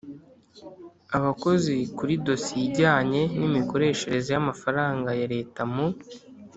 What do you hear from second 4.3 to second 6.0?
y amafaranga ya Leta mu